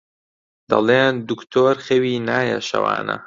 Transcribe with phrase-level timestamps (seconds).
[0.69, 3.17] دەڵێن دوکتۆر خەوی نایە شەوانە